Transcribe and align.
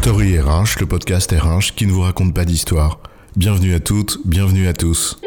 Story 0.00 0.38
RH, 0.38 0.78
le 0.78 0.86
podcast 0.86 1.32
RH 1.32 1.74
qui 1.74 1.84
ne 1.84 1.90
vous 1.90 2.02
raconte 2.02 2.32
pas 2.32 2.44
d'histoire. 2.44 3.00
Bienvenue 3.34 3.74
à 3.74 3.80
toutes, 3.80 4.20
bienvenue 4.24 4.68
à 4.68 4.72
tous. 4.72 5.20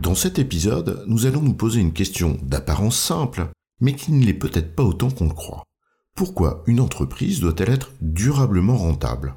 Dans 0.00 0.14
cet 0.14 0.38
épisode, 0.38 1.04
nous 1.06 1.26
allons 1.26 1.42
nous 1.42 1.52
poser 1.52 1.80
une 1.80 1.92
question 1.92 2.38
d'apparence 2.42 2.98
simple, 2.98 3.48
mais 3.82 3.92
qui 3.92 4.12
ne 4.12 4.24
l'est 4.24 4.32
peut-être 4.32 4.74
pas 4.74 4.84
autant 4.84 5.10
qu'on 5.10 5.28
le 5.28 5.34
croit. 5.34 5.64
Pourquoi 6.16 6.64
une 6.66 6.80
entreprise 6.80 7.40
doit-elle 7.40 7.70
être 7.70 7.92
durablement 8.00 8.78
rentable? 8.78 9.34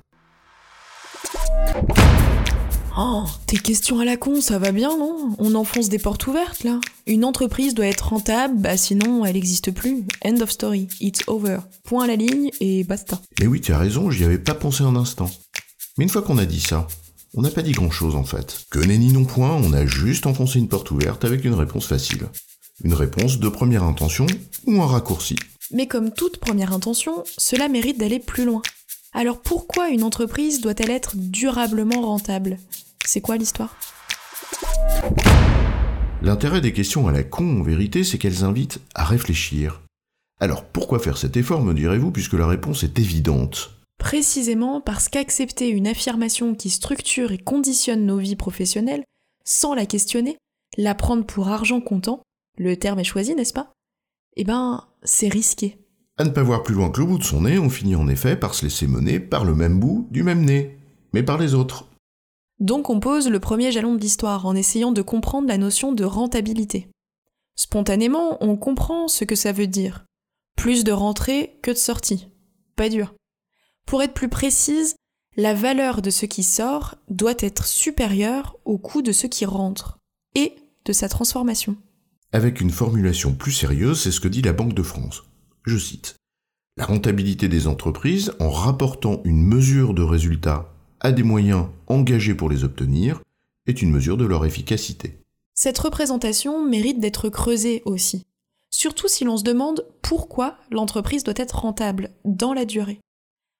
Oh, 2.96 3.24
tes 3.48 3.58
questions 3.58 4.00
à 4.00 4.06
la 4.06 4.18
con, 4.18 4.40
ça 4.40 4.60
va 4.60 4.72
bien, 4.72 4.96
non? 4.96 5.36
On 5.40 5.56
enfonce 5.56 5.90
des 5.90 5.98
portes 5.98 6.28
ouvertes, 6.28 6.64
là. 6.64 6.80
Une 7.08 7.26
entreprise 7.26 7.74
doit 7.74 7.88
être 7.88 8.10
rentable, 8.10 8.56
bah 8.56 8.78
sinon 8.78 9.26
elle 9.26 9.34
n'existe 9.34 9.72
plus. 9.72 10.04
End 10.24 10.40
of 10.42 10.52
story. 10.52 10.88
It's 11.02 11.22
over. 11.26 11.58
Point 11.84 12.04
à 12.04 12.08
la 12.08 12.16
ligne 12.16 12.52
et 12.60 12.84
basta. 12.84 13.20
Mais 13.40 13.48
oui, 13.48 13.62
tu 13.62 13.74
as 13.74 13.80
raison, 13.80 14.12
j'y 14.12 14.24
avais 14.24 14.38
pas 14.38 14.54
pensé 14.54 14.84
un 14.84 14.96
instant. 14.96 15.32
Mais 15.98 16.04
une 16.04 16.10
fois 16.10 16.22
qu'on 16.22 16.38
a 16.38 16.46
dit 16.46 16.62
ça, 16.62 16.88
on 17.34 17.42
n'a 17.42 17.50
pas 17.50 17.64
dit 17.64 17.72
grand-chose 17.72 18.16
en 18.16 18.26
fait. 18.26 18.66
Que 18.70 18.80
nenni 18.80 19.12
non 19.12 19.26
point, 19.26 19.54
on 19.56 19.74
a 19.74 19.88
juste 19.88 20.28
enfoncé 20.28 20.60
une 20.60 20.70
porte 20.70 20.92
ouverte 20.92 21.26
avec 21.26 21.44
une 21.46 21.56
réponse 21.56 21.88
facile. 21.88 22.28
Une 22.84 22.94
réponse 22.94 23.40
de 23.40 23.50
première 23.50 23.84
intention 23.84 24.28
ou 24.68 24.84
un 24.84 24.88
raccourci. 24.88 25.36
Mais 25.72 25.88
comme 25.88 26.12
toute 26.12 26.38
première 26.38 26.74
intention, 26.74 27.24
cela 27.40 27.70
mérite 27.70 28.00
d'aller 28.00 28.20
plus 28.20 28.46
loin. 28.46 28.62
Alors 29.16 29.42
pourquoi 29.42 29.90
une 29.90 30.02
entreprise 30.02 30.60
doit-elle 30.60 30.90
être 30.90 31.16
durablement 31.16 32.02
rentable? 32.02 32.58
C'est 33.06 33.22
quoi 33.22 33.38
l'histoire? 33.38 33.78
L'intérêt 36.24 36.62
des 36.62 36.74
questions 36.74 37.08
à 37.08 37.12
la 37.12 37.24
con, 37.24 37.60
en 37.60 37.64
vérité, 37.64 38.04
c'est 38.04 38.18
qu'elles 38.18 38.44
invitent 38.44 38.80
à 38.96 39.04
réfléchir. 39.04 39.82
Alors 40.40 40.66
pourquoi 40.66 40.98
faire 40.98 41.18
cet 41.18 41.38
effort, 41.38 41.62
me 41.62 41.76
direz-vous, 41.76 42.10
puisque 42.12 42.34
la 42.34 42.48
réponse 42.48 42.84
est 42.84 42.98
évidente? 42.98 43.72
Précisément 44.00 44.82
parce 44.82 45.10
qu'accepter 45.10 45.70
une 45.70 45.88
affirmation 45.88 46.56
qui 46.56 46.72
structure 46.72 47.32
et 47.32 47.38
conditionne 47.38 48.08
nos 48.08 48.18
vies 48.18 48.36
professionnelles, 48.36 49.04
sans 49.46 49.76
la 49.76 49.86
questionner, 49.86 50.38
la 50.76 50.96
prendre 50.96 51.24
pour 51.24 51.50
argent 51.50 51.82
comptant, 51.82 52.24
le 52.58 52.78
terme 52.78 53.00
est 53.00 53.04
choisi, 53.04 53.36
n'est-ce 53.36 53.54
pas? 53.54 53.72
Eh 54.38 54.44
ben, 54.44 54.88
c'est 55.04 55.30
risqué. 55.30 55.78
À 56.18 56.24
ne 56.24 56.30
pas 56.30 56.44
voir 56.44 56.62
plus 56.62 56.76
loin 56.76 56.92
que 56.92 57.00
le 57.00 57.08
bout 57.08 57.18
de 57.18 57.24
son 57.24 57.42
nez, 57.42 57.58
on 57.58 57.70
finit 57.70 57.96
en 57.96 58.08
effet 58.08 58.36
par 58.36 58.54
se 58.54 58.66
laisser 58.66 58.86
mener 58.86 59.20
par 59.20 59.46
le 59.46 59.56
même 59.56 59.80
bout 59.80 60.08
du 60.12 60.22
même 60.22 60.46
nez, 60.46 60.78
mais 61.12 61.24
par 61.24 61.40
les 61.40 61.56
autres. 61.56 61.88
Donc 62.60 62.92
on 62.92 63.00
pose 63.00 63.30
le 63.30 63.40
premier 63.40 63.72
jalon 63.72 63.96
de 63.96 64.00
l'histoire 64.00 64.46
en 64.46 64.54
essayant 64.56 64.92
de 64.92 65.02
comprendre 65.02 65.48
la 65.48 65.58
notion 65.58 65.92
de 65.92 66.04
rentabilité. 66.04 66.88
Spontanément, 67.56 68.38
on 68.44 68.58
comprend 68.58 69.08
ce 69.08 69.26
que 69.26 69.36
ça 69.36 69.52
veut 69.52 69.68
dire. 69.68 70.06
Plus 70.56 70.84
de 70.84 70.92
rentrée 70.92 71.58
que 71.64 71.72
de 71.72 71.78
sortie. 71.78 72.28
Pas 72.76 72.90
dur. 72.90 73.16
Pour 73.88 74.04
être 74.04 74.14
plus 74.14 74.30
précise, 74.30 74.96
la 75.36 75.56
valeur 75.56 76.04
de 76.04 76.12
ce 76.12 76.28
qui 76.28 76.44
sort 76.44 76.96
doit 77.10 77.34
être 77.40 77.66
supérieure 77.66 78.56
au 78.66 78.78
coût 78.78 79.02
de 79.02 79.12
ce 79.12 79.26
qui 79.26 79.46
rentre 79.46 79.98
et 80.36 80.56
de 80.86 80.94
sa 80.94 81.10
transformation. 81.10 81.76
Avec 82.32 82.62
une 82.62 82.70
formulation 82.70 83.34
plus 83.34 83.52
sérieuse, 83.52 84.02
c'est 84.02 84.12
ce 84.12 84.20
que 84.20 84.28
dit 84.28 84.44
la 84.44 84.54
Banque 84.54 84.76
de 84.76 84.84
France. 84.84 85.24
Je 85.66 85.78
cite. 85.78 86.16
La 86.76 86.86
rentabilité 86.86 87.48
des 87.48 87.68
entreprises, 87.68 88.34
en 88.40 88.50
rapportant 88.50 89.22
une 89.24 89.46
mesure 89.46 89.94
de 89.94 90.02
résultat 90.02 90.74
à 91.00 91.12
des 91.12 91.24
moyens 91.24 91.68
engagés 91.88 92.36
pour 92.36 92.50
les 92.50 92.64
obtenir, 92.64 93.22
est 93.68 93.82
une 93.82 93.92
mesure 93.92 94.18
de 94.18 94.26
leur 94.26 94.46
efficacité. 94.46 95.20
Cette 95.54 95.78
représentation 95.78 96.66
mérite 96.66 97.00
d'être 97.00 97.30
creusée 97.30 97.84
aussi, 97.86 98.26
surtout 98.72 99.08
si 99.08 99.24
l'on 99.24 99.38
se 99.38 99.44
demande 99.44 99.86
pourquoi 100.02 100.58
l'entreprise 100.72 101.24
doit 101.24 101.34
être 101.38 101.60
rentable 101.60 102.12
dans 102.26 102.54
la 102.54 102.66
durée. 102.66 103.00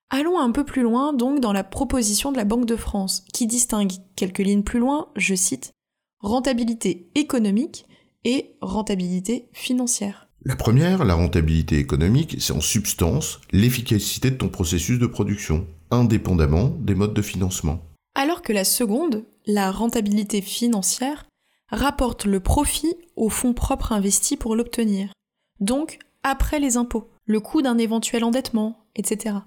Allons 0.10 0.40
un 0.40 0.52
peu 0.52 0.64
plus 0.66 0.82
loin 0.82 1.14
donc 1.14 1.40
dans 1.40 1.54
la 1.54 1.64
proposition 1.64 2.32
de 2.32 2.38
la 2.38 2.46
Banque 2.46 2.66
de 2.66 2.76
France, 2.76 3.24
qui 3.32 3.48
distingue 3.48 3.94
quelques 4.16 4.40
lignes 4.40 4.64
plus 4.64 4.80
loin, 4.80 5.10
je 5.16 5.36
cite, 5.36 5.72
rentabilité 6.20 7.10
économique 7.16 7.86
et 8.24 8.56
rentabilité 8.62 9.50
financière. 9.54 10.30
La 10.46 10.58
première, 10.58 11.06
la 11.06 11.16
rentabilité 11.16 11.78
économique, 11.78 12.36
c'est 12.40 12.52
en 12.52 12.60
substance 12.60 13.40
l'efficacité 13.54 14.30
de 14.30 14.36
ton 14.36 14.50
processus 14.50 15.00
de 15.00 15.08
production, 15.08 15.66
indépendamment 15.90 16.76
des 16.82 16.96
modes 16.96 17.14
de 17.14 17.22
financement. 17.22 17.82
Alors 18.14 18.42
que 18.42 18.52
la 18.52 18.66
seconde, 18.66 19.24
la 19.46 19.72
rentabilité 19.72 20.42
financière, 20.42 21.26
rapporte 21.70 22.26
le 22.26 22.42
profit 22.42 22.94
aux 23.16 23.30
fonds 23.30 23.54
propres 23.54 23.94
investis 23.94 24.38
pour 24.38 24.58
l'obtenir. 24.58 25.14
Donc, 25.62 26.00
après 26.24 26.60
les 26.60 26.76
impôts, 26.76 27.10
le 27.26 27.40
coût 27.40 27.62
d'un 27.62 27.78
éventuel 27.78 28.26
endettement, 28.26 28.86
etc. 28.98 29.38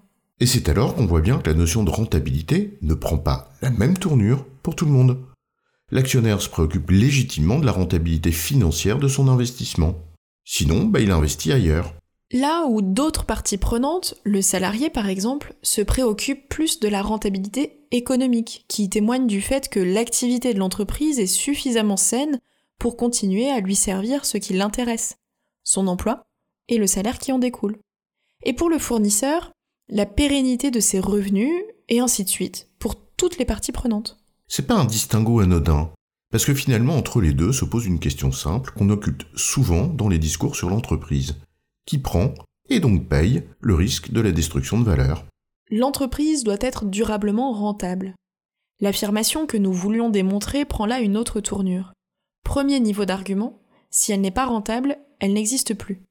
Et 0.41 0.47
c'est 0.47 0.71
alors 0.71 0.95
qu'on 0.95 1.07
voit 1.07 1.21
bien 1.21 1.39
que 1.39 1.51
la 1.51 1.57
notion 1.57 1.85
de 1.85 1.91
rentabilité 1.91 2.79
ne 2.81 2.95
prend 2.95 3.19
pas 3.19 3.51
la 3.61 3.71
même 3.71 3.99
tournure 3.99 4.47
pour 4.63 4.75
tout 4.75 4.87
le 4.87 4.93
monde. 4.93 5.19
L'actionnaire 5.91 6.41
se 6.41 6.49
préoccupe 6.49 6.91
légitimement 6.91 7.59
de 7.59 7.67
la 7.67 7.73
rentabilité 7.73 8.33
financière 8.33 8.99
de 8.99 9.09
son 9.09 9.29
investissement. 9.29 9.95
Sinon, 10.49 10.85
bah, 10.85 11.01
il 11.01 11.11
investit 11.11 11.53
ailleurs. 11.53 11.93
Là 12.33 12.67
où 12.67 12.81
d'autres 12.81 13.27
parties 13.27 13.59
prenantes, 13.59 14.15
le 14.25 14.41
salarié 14.41 14.91
par 14.91 15.09
exemple, 15.09 15.55
se 15.63 15.81
préoccupent 15.83 16.49
plus 16.49 16.81
de 16.81 16.89
la 16.89 17.03
rentabilité 17.03 17.85
économique, 17.91 18.65
qui 18.69 18.89
témoigne 18.89 19.27
du 19.27 19.41
fait 19.41 19.69
que 19.69 19.81
l'activité 19.81 20.55
de 20.55 20.59
l'entreprise 20.59 21.19
est 21.19 21.27
suffisamment 21.27 21.97
saine 21.97 22.41
pour 22.79 22.97
continuer 22.97 23.51
à 23.51 23.61
lui 23.61 23.75
servir 23.75 24.25
ce 24.25 24.39
qui 24.39 24.55
l'intéresse, 24.55 25.19
son 25.65 25.89
emploi 25.89 26.27
et 26.69 26.79
le 26.79 26.87
salaire 26.87 27.19
qui 27.19 27.33
en 27.33 27.39
découle. 27.39 27.79
Et 28.45 28.53
pour 28.53 28.71
le 28.71 28.79
fournisseur, 28.79 29.53
la 29.89 30.07
pérennité 30.07 30.71
de 30.71 30.81
ses 30.81 31.01
revenus, 31.01 31.53
et 31.89 32.01
ainsi 32.01 32.25
de 32.25 32.29
suite, 32.29 32.69
pour 32.79 32.95
toutes 33.17 33.39
les 33.39 33.45
parties 33.45 33.73
prenantes. 33.73 34.19
C'est 34.47 34.67
pas 34.67 34.75
un 34.75 34.85
distinguo 34.85 35.41
anodin, 35.41 35.91
parce 36.31 36.45
que 36.45 36.55
finalement 36.55 36.97
entre 36.97 37.21
les 37.21 37.33
deux 37.33 37.53
se 37.53 37.65
pose 37.65 37.87
une 37.87 38.01
question 38.01 38.33
simple 38.33 38.73
qu'on 38.73 38.91
occulte 38.91 39.27
souvent 39.35 39.87
dans 39.87 40.09
les 40.09 40.19
discours 40.19 40.57
sur 40.57 40.69
l'entreprise. 40.69 41.37
Qui 41.87 41.99
prend, 41.99 42.35
et 42.69 42.81
donc 42.81 43.09
paye, 43.09 43.45
le 43.61 43.75
risque 43.75 44.11
de 44.11 44.21
la 44.21 44.33
destruction 44.33 44.79
de 44.79 44.85
valeur? 44.85 45.25
L'entreprise 45.71 46.45
doit 46.45 46.57
être 46.61 46.85
durablement 46.85 47.53
rentable. 47.53 48.15
L'affirmation 48.81 49.47
que 49.47 49.57
nous 49.57 49.73
voulions 49.73 50.11
démontrer 50.11 50.65
prend 50.65 50.87
là 50.87 51.01
une 51.01 51.17
autre 51.17 51.41
tournure. 51.41 51.93
Premier 52.45 52.79
niveau 52.81 53.05
d'argument, 53.05 53.59
si 53.91 54.13
elle 54.13 54.21
n'est 54.21 54.31
pas 54.31 54.47
rentable, 54.47 54.99
elle 55.21 55.33
n'existe 55.33 55.75
plus. 55.75 56.03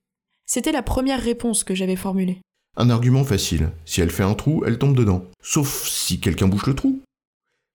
C'était 0.45 0.71
la 0.71 0.81
première 0.81 1.21
réponse 1.21 1.63
que 1.63 1.75
j'avais 1.75 1.95
formulée. 1.95 2.41
Un 2.77 2.89
argument 2.89 3.23
facile. 3.23 3.71
Si 3.85 4.01
elle 4.01 4.09
fait 4.09 4.23
un 4.23 4.33
trou, 4.33 4.63
elle 4.65 4.77
tombe 4.77 4.97
dedans. 4.97 5.25
Sauf 5.41 5.87
si 5.87 6.19
quelqu'un 6.19 6.47
bouche 6.47 6.67
le 6.67 6.75
trou. 6.75 7.01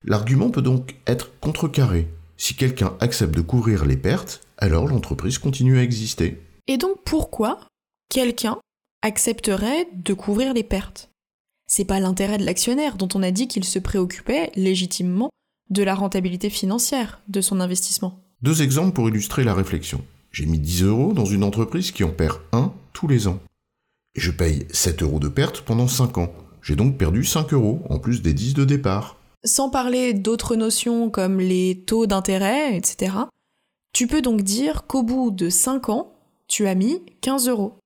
L'argument 0.04 0.50
peut 0.50 0.62
donc 0.62 0.96
être 1.06 1.38
contrecarré. 1.40 2.08
Si 2.40 2.54
quelqu'un 2.54 2.96
accepte 3.00 3.34
de 3.34 3.42
couvrir 3.42 3.84
les 3.84 3.98
pertes, 3.98 4.40
alors 4.56 4.88
l'entreprise 4.88 5.36
continue 5.36 5.78
à 5.78 5.82
exister. 5.82 6.40
Et 6.68 6.78
donc 6.78 6.96
pourquoi 7.04 7.60
quelqu'un 8.08 8.56
accepterait 9.02 9.86
de 9.92 10.14
couvrir 10.14 10.54
les 10.54 10.62
pertes? 10.62 11.10
C'est 11.66 11.84
pas 11.84 12.00
l'intérêt 12.00 12.38
de 12.38 12.46
l'actionnaire 12.46 12.96
dont 12.96 13.10
on 13.14 13.22
a 13.22 13.30
dit 13.30 13.46
qu'il 13.46 13.64
se 13.64 13.78
préoccupait 13.78 14.52
légitimement 14.56 15.28
de 15.68 15.82
la 15.82 15.94
rentabilité 15.94 16.48
financière 16.48 17.20
de 17.28 17.42
son 17.42 17.60
investissement. 17.60 18.18
Deux 18.40 18.62
exemples 18.62 18.94
pour 18.94 19.10
illustrer 19.10 19.44
la 19.44 19.52
réflexion. 19.52 20.02
J'ai 20.32 20.46
mis 20.46 20.58
10 20.58 20.84
euros 20.84 21.12
dans 21.12 21.26
une 21.26 21.44
entreprise 21.44 21.92
qui 21.92 22.04
en 22.04 22.10
perd 22.10 22.38
1 22.52 22.72
tous 22.94 23.06
les 23.06 23.28
ans. 23.28 23.38
Et 24.14 24.20
je 24.22 24.30
paye 24.30 24.66
7 24.70 25.02
euros 25.02 25.20
de 25.20 25.28
perte 25.28 25.60
pendant 25.60 25.88
5 25.88 26.16
ans. 26.16 26.32
J'ai 26.62 26.74
donc 26.74 26.96
perdu 26.96 27.22
5 27.22 27.52
euros, 27.52 27.82
en 27.90 27.98
plus 27.98 28.22
des 28.22 28.32
10 28.32 28.54
de 28.54 28.64
départ. 28.64 29.19
Sans 29.44 29.70
parler 29.70 30.12
d'autres 30.12 30.54
notions 30.54 31.08
comme 31.08 31.40
les 31.40 31.82
taux 31.86 32.06
d'intérêt, 32.06 32.76
etc., 32.76 33.12
tu 33.92 34.06
peux 34.06 34.20
donc 34.20 34.42
dire 34.42 34.86
qu'au 34.86 35.02
bout 35.02 35.30
de 35.30 35.48
5 35.48 35.88
ans, 35.88 36.12
tu 36.46 36.66
as 36.66 36.74
mis 36.74 37.02
15 37.22 37.48
euros. 37.48 37.78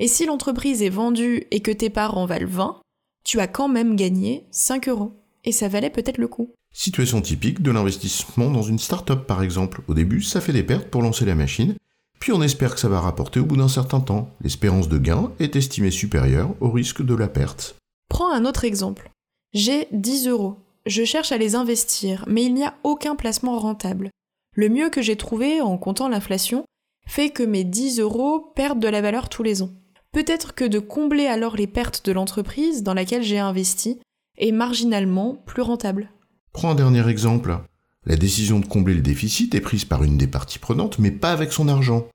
Et 0.00 0.08
si 0.08 0.26
l'entreprise 0.26 0.82
est 0.82 0.90
vendue 0.90 1.46
et 1.50 1.60
que 1.60 1.70
tes 1.70 1.90
parts 1.90 2.18
en 2.18 2.26
valent 2.26 2.48
20, 2.48 2.80
tu 3.24 3.38
as 3.38 3.46
quand 3.46 3.68
même 3.68 3.94
gagné 3.94 4.46
5 4.50 4.88
euros. 4.88 5.12
Et 5.44 5.52
ça 5.52 5.68
valait 5.68 5.90
peut-être 5.90 6.18
le 6.18 6.28
coup. 6.28 6.50
Situation 6.72 7.22
typique 7.22 7.62
de 7.62 7.70
l'investissement 7.70 8.50
dans 8.50 8.62
une 8.62 8.80
start-up 8.80 9.26
par 9.26 9.42
exemple. 9.42 9.82
Au 9.86 9.94
début, 9.94 10.22
ça 10.22 10.40
fait 10.40 10.52
des 10.52 10.64
pertes 10.64 10.88
pour 10.88 11.02
lancer 11.02 11.24
la 11.24 11.36
machine, 11.36 11.76
puis 12.18 12.32
on 12.32 12.42
espère 12.42 12.74
que 12.74 12.80
ça 12.80 12.88
va 12.88 13.00
rapporter 13.00 13.38
au 13.38 13.46
bout 13.46 13.56
d'un 13.56 13.68
certain 13.68 14.00
temps. 14.00 14.28
L'espérance 14.40 14.88
de 14.88 14.98
gain 14.98 15.30
est 15.38 15.54
estimée 15.54 15.92
supérieure 15.92 16.50
au 16.60 16.70
risque 16.70 17.02
de 17.02 17.14
la 17.14 17.28
perte. 17.28 17.76
Prends 18.08 18.32
un 18.32 18.44
autre 18.44 18.64
exemple. 18.64 19.10
J'ai 19.54 19.86
10 19.92 20.26
euros. 20.26 20.56
Je 20.86 21.02
cherche 21.02 21.32
à 21.32 21.36
les 21.36 21.56
investir, 21.56 22.24
mais 22.28 22.44
il 22.44 22.54
n'y 22.54 22.64
a 22.64 22.74
aucun 22.84 23.16
placement 23.16 23.58
rentable. 23.58 24.10
Le 24.54 24.68
mieux 24.68 24.88
que 24.88 25.02
j'ai 25.02 25.16
trouvé 25.16 25.60
en 25.60 25.76
comptant 25.78 26.08
l'inflation 26.08 26.64
fait 27.08 27.30
que 27.30 27.42
mes 27.42 27.64
10 27.64 27.98
euros 27.98 28.52
perdent 28.54 28.78
de 28.78 28.86
la 28.86 29.00
valeur 29.00 29.28
tous 29.28 29.42
les 29.42 29.62
ans. 29.62 29.72
Peut-être 30.12 30.54
que 30.54 30.64
de 30.64 30.78
combler 30.78 31.26
alors 31.26 31.56
les 31.56 31.66
pertes 31.66 32.06
de 32.06 32.12
l'entreprise 32.12 32.84
dans 32.84 32.94
laquelle 32.94 33.24
j'ai 33.24 33.40
investi 33.40 33.98
est 34.38 34.52
marginalement 34.52 35.34
plus 35.44 35.62
rentable. 35.62 36.08
Prends 36.52 36.70
un 36.70 36.74
dernier 36.76 37.06
exemple. 37.08 37.58
La 38.04 38.16
décision 38.16 38.60
de 38.60 38.66
combler 38.66 38.94
le 38.94 39.02
déficit 39.02 39.56
est 39.56 39.60
prise 39.60 39.84
par 39.84 40.04
une 40.04 40.16
des 40.16 40.28
parties 40.28 40.60
prenantes, 40.60 41.00
mais 41.00 41.10
pas 41.10 41.32
avec 41.32 41.52
son 41.52 41.66
argent, 41.66 42.06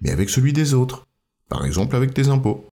mais 0.00 0.10
avec 0.10 0.30
celui 0.30 0.52
des 0.52 0.74
autres. 0.74 1.08
par 1.48 1.66
exemple 1.66 1.96
avec 1.96 2.14
tes 2.14 2.28
impôts. 2.28 2.64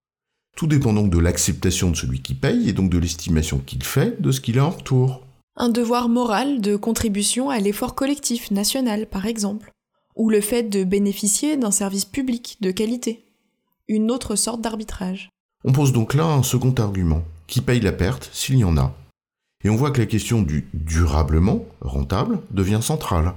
Tout 0.55 0.67
dépend 0.67 0.93
donc 0.93 1.11
de 1.11 1.19
l'acceptation 1.19 1.91
de 1.91 1.95
celui 1.95 2.21
qui 2.21 2.35
paye 2.35 2.69
et 2.69 2.73
donc 2.73 2.89
de 2.89 2.97
l'estimation 2.97 3.59
qu'il 3.59 3.83
fait 3.83 4.19
de 4.21 4.31
ce 4.31 4.39
qu'il 4.39 4.57
a 4.57 4.65
en 4.65 4.71
retour. 4.71 5.25
Un 5.57 5.69
devoir 5.69 6.07
moral 6.07 6.61
de 6.61 6.77
contribution 6.77 7.49
à 7.49 7.59
l'effort 7.59 7.93
collectif 7.93 8.51
national, 8.51 9.05
par 9.05 9.25
exemple. 9.25 9.71
Ou 10.15 10.29
le 10.29 10.39
fait 10.39 10.63
de 10.63 10.83
bénéficier 10.83 11.57
d'un 11.57 11.71
service 11.71 12.05
public 12.05 12.57
de 12.61 12.71
qualité. 12.71 13.25
Une 13.87 14.11
autre 14.11 14.35
sorte 14.35 14.61
d'arbitrage. 14.61 15.29
On 15.65 15.73
pose 15.73 15.91
donc 15.91 16.13
là 16.13 16.25
un 16.25 16.43
second 16.43 16.73
argument. 16.77 17.23
Qui 17.47 17.59
paye 17.59 17.81
la 17.81 17.91
perte 17.91 18.29
s'il 18.31 18.57
y 18.57 18.63
en 18.63 18.77
a 18.77 18.93
Et 19.65 19.69
on 19.69 19.75
voit 19.75 19.91
que 19.91 19.99
la 19.99 20.05
question 20.05 20.41
du 20.41 20.69
durablement 20.73 21.65
rentable 21.81 22.39
devient 22.51 22.79
centrale. 22.81 23.33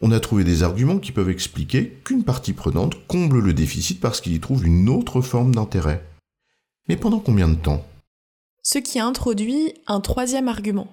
On 0.00 0.12
a 0.12 0.20
trouvé 0.20 0.44
des 0.44 0.62
arguments 0.62 0.98
qui 0.98 1.12
peuvent 1.12 1.30
expliquer 1.30 1.98
qu'une 2.04 2.24
partie 2.24 2.52
prenante 2.52 2.94
comble 3.06 3.40
le 3.40 3.54
déficit 3.54 4.00
parce 4.00 4.20
qu'il 4.20 4.34
y 4.34 4.40
trouve 4.40 4.66
une 4.66 4.88
autre 4.90 5.22
forme 5.22 5.54
d'intérêt. 5.54 6.04
Mais 6.88 6.96
pendant 6.96 7.20
combien 7.20 7.48
de 7.48 7.54
temps? 7.54 7.84
Ce 8.62 8.78
qui 8.78 8.98
a 8.98 9.06
introduit 9.06 9.72
un 9.86 10.00
troisième 10.00 10.46
argument, 10.46 10.88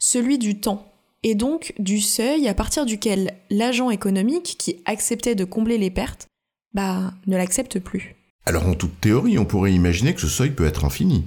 celui 0.00 0.38
du 0.38 0.58
temps, 0.58 0.92
et 1.22 1.36
donc 1.36 1.72
du 1.78 2.00
seuil 2.00 2.48
à 2.48 2.54
partir 2.54 2.84
duquel 2.86 3.36
l'agent 3.50 3.90
économique 3.90 4.56
qui 4.58 4.82
acceptait 4.84 5.36
de 5.36 5.44
combler 5.44 5.78
les 5.78 5.90
pertes, 5.90 6.26
bah, 6.74 7.14
ne 7.28 7.36
l'accepte 7.36 7.78
plus. 7.78 8.16
Alors 8.46 8.66
en 8.66 8.74
toute 8.74 9.00
théorie, 9.00 9.38
on 9.38 9.44
pourrait 9.44 9.72
imaginer 9.72 10.12
que 10.12 10.20
ce 10.20 10.26
seuil 10.26 10.50
peut 10.50 10.66
être 10.66 10.84
infini. 10.84 11.24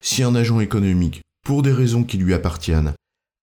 Si 0.00 0.22
un 0.22 0.36
agent 0.36 0.60
économique, 0.60 1.22
pour 1.44 1.62
des 1.62 1.72
raisons 1.72 2.04
qui 2.04 2.18
lui 2.18 2.34
appartiennent, 2.34 2.92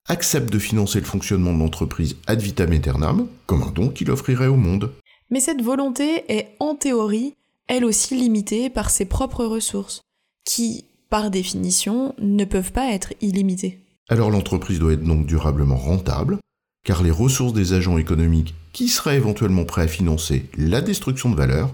accepte 0.08 0.54
de 0.54 0.60
financer 0.60 1.00
le 1.02 1.06
fonctionnement 1.06 1.54
de 1.54 1.60
l'entreprise 1.60 2.16
ad 2.28 2.40
vitam 2.40 2.72
aeternam, 2.72 3.28
comme 3.46 3.64
un 3.64 3.72
don 3.72 3.90
qu'il 3.90 4.10
offrirait 4.10 4.48
au 4.48 4.56
monde? 4.56 4.94
Mais 5.30 5.42
cette 5.42 5.62
volonté 5.62 6.24
est 6.32 6.56
en 6.60 6.76
théorie 6.76 7.34
elle 7.70 7.86
aussi 7.86 8.16
limitée 8.16 8.70
par 8.70 8.90
ses 8.90 9.06
propres 9.06 9.46
ressources, 9.46 10.02
qui, 10.44 10.86
par 11.10 11.30
définition, 11.30 12.16
ne 12.18 12.44
peuvent 12.44 12.72
pas 12.72 12.92
être 12.92 13.14
illimitées. 13.22 13.80
Alors 14.10 14.32
l'entreprise 14.32 14.80
doit 14.80 14.94
être 14.94 15.04
donc 15.04 15.28
durablement 15.28 15.78
rentable, 15.78 16.40
car 16.84 17.04
les 17.04 17.12
ressources 17.12 17.54
des 17.54 17.74
agents 17.74 18.00
économiques 18.00 18.56
qui 18.74 18.88
seraient 18.88 19.18
éventuellement 19.18 19.66
prêts 19.66 19.84
à 19.84 19.88
financer 19.88 20.50
la 20.58 20.82
destruction 20.82 21.30
de 21.30 21.36
valeur 21.36 21.74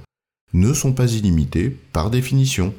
ne 0.54 0.74
sont 0.74 0.94
pas 0.94 1.14
illimitées 1.14 1.70
par 1.70 2.10
définition. 2.10 2.74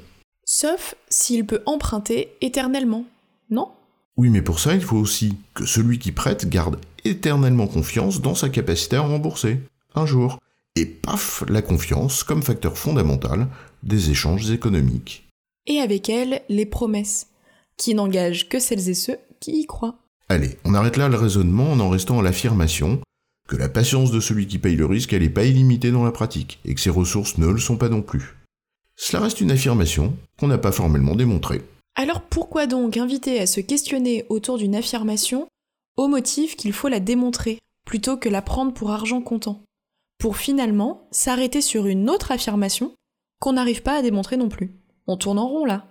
Sauf 0.44 0.94
s'il 1.08 1.47
peut 1.47 1.62
emprunter 1.67 2.29
éternellement, 2.41 3.06
non? 3.50 3.70
Oui, 4.19 4.29
mais 4.31 4.43
pour 4.43 4.61
ça, 4.61 4.75
il 4.75 4.82
faut 4.82 4.97
aussi 4.97 5.37
que 5.55 5.67
celui 5.67 5.99
qui 5.99 6.12
prête 6.12 6.49
garde 6.49 6.79
éternellement 7.05 7.67
confiance 7.67 8.20
dans 8.20 8.35
sa 8.35 8.49
capacité 8.49 8.97
à 8.97 9.00
rembourser, 9.00 9.61
un 9.94 10.06
jour 10.06 10.38
et 10.75 10.87
paf, 10.87 11.44
la 11.49 11.62
confiance 11.62 12.23
comme 12.25 12.43
facteur 12.43 12.76
fondamental 12.76 13.49
des 13.82 14.11
échanges 14.11 14.50
économiques. 14.50 15.26
Et 15.67 15.81
avec 15.81 16.08
elle, 16.08 16.43
les 16.49 16.67
promesses, 16.67 17.29
qui 17.76 17.94
n'engagent 17.94 18.49
que 18.49 18.58
celles 18.58 18.88
et 18.88 18.94
ceux 18.94 19.19
qui 19.40 19.61
y 19.61 19.67
croient. 19.67 19.99
Allez, 20.28 20.58
on 20.64 20.75
arrête 20.75 20.96
là 20.96 21.08
le 21.08 21.17
raisonnement 21.17 21.73
en 21.73 21.81
en 21.81 21.88
restant 21.88 22.19
à 22.19 22.23
l'affirmation 22.23 23.00
que 23.49 23.56
la 23.56 23.69
patience 23.69 24.11
de 24.11 24.20
celui 24.20 24.46
qui 24.46 24.58
paye 24.58 24.75
le 24.75 24.87
risque, 24.87 25.12
elle 25.12 25.23
n'est 25.23 25.31
pas 25.31 25.44
illimitée 25.44 25.93
dans 25.93 26.05
la 26.05 26.11
pratique, 26.11 26.58
et 26.64 26.75
que 26.75 26.81
ses 26.81 26.90
ressources 26.90 27.38
ne 27.38 27.46
le 27.46 27.58
sont 27.58 27.76
pas 27.76 27.88
non 27.88 28.02
plus. 28.02 28.37
Cela 28.96 29.23
reste 29.23 29.40
une 29.40 29.52
affirmation 29.52 30.17
qu'on 30.38 30.49
n'a 30.49 30.58
pas 30.58 30.73
formellement 30.73 31.14
démontrée. 31.14 31.62
Alors 31.94 32.23
pourquoi 32.23 32.67
donc 32.67 32.96
inviter 32.96 33.40
à 33.40 33.46
se 33.46 33.61
questionner 33.61 34.26
autour 34.29 34.58
d'une 34.58 34.75
affirmation 34.75 35.46
au 35.96 36.08
motif 36.08 36.56
qu'il 36.56 36.72
faut 36.72 36.88
la 36.88 37.00
démontrer, 37.00 37.58
plutôt 37.84 38.17
que 38.17 38.29
la 38.29 38.43
prendre 38.43 38.72
pour 38.72 38.90
argent 38.90 39.20
comptant? 39.20 39.62
Pour 40.19 40.37
finalement 40.37 41.06
s'arrêter 41.11 41.61
sur 41.61 41.87
une 41.87 42.11
autre 42.11 42.32
affirmation 42.32 42.93
qu'on 43.40 43.52
n'arrive 43.52 43.82
pas 43.82 43.99
à 43.99 44.02
démontrer 44.02 44.37
non 44.37 44.49
plus. 44.49 44.72
On 45.06 45.17
tourne 45.17 45.38
en 45.38 45.46
rond 45.46 45.64
là. 45.64 45.87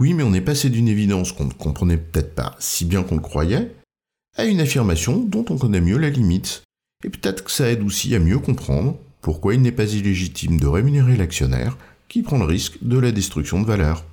Oui, 0.00 0.12
mais 0.12 0.24
on 0.24 0.34
est 0.34 0.40
passé 0.40 0.70
d'une 0.70 0.88
évidence 0.88 1.32
qu'on 1.32 1.44
ne 1.44 1.52
comprenait 1.52 1.96
peut-être 1.96 2.34
pas 2.34 2.56
si 2.58 2.84
bien 2.84 3.04
qu'on 3.04 3.14
le 3.14 3.20
croyait, 3.20 3.74
à 4.36 4.44
une 4.44 4.60
affirmation 4.60 5.18
dont 5.18 5.44
on 5.50 5.56
connaît 5.56 5.80
mieux 5.80 5.98
la 5.98 6.10
limite. 6.10 6.62
Et 7.04 7.10
peut-être 7.10 7.44
que 7.44 7.50
ça 7.50 7.70
aide 7.70 7.82
aussi 7.82 8.14
à 8.14 8.18
mieux 8.18 8.38
comprendre 8.38 8.98
pourquoi 9.20 9.54
il 9.54 9.62
n'est 9.62 9.72
pas 9.72 9.92
illégitime 9.92 10.58
de 10.58 10.66
rémunérer 10.66 11.16
l'actionnaire 11.16 11.78
qui 12.08 12.22
prend 12.22 12.38
le 12.38 12.44
risque 12.44 12.78
de 12.82 12.98
la 12.98 13.12
destruction 13.12 13.60
de 13.60 13.66
valeur. 13.66 14.04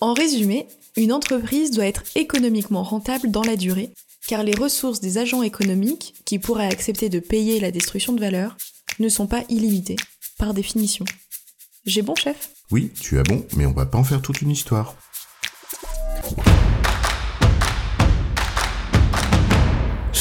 En 0.00 0.14
résumé, 0.14 0.66
une 0.96 1.12
entreprise 1.12 1.72
doit 1.72 1.86
être 1.86 2.04
économiquement 2.14 2.84
rentable 2.84 3.30
dans 3.30 3.42
la 3.42 3.56
durée, 3.56 3.90
car 4.28 4.44
les 4.44 4.54
ressources 4.54 5.00
des 5.00 5.18
agents 5.18 5.42
économiques 5.42 6.14
qui 6.24 6.38
pourraient 6.38 6.72
accepter 6.72 7.08
de 7.08 7.18
payer 7.18 7.58
la 7.58 7.72
destruction 7.72 8.12
de 8.12 8.20
valeur 8.20 8.56
ne 9.00 9.08
sont 9.08 9.26
pas 9.26 9.44
illimités, 9.48 9.96
par 10.38 10.54
définition. 10.54 11.04
J'ai 11.84 12.02
bon, 12.02 12.14
chef? 12.14 12.50
Oui, 12.70 12.90
tu 13.00 13.18
as 13.18 13.24
bon, 13.24 13.44
mais 13.56 13.66
on 13.66 13.72
va 13.72 13.86
pas 13.86 13.98
en 13.98 14.04
faire 14.04 14.22
toute 14.22 14.40
une 14.40 14.50
histoire. 14.50 14.96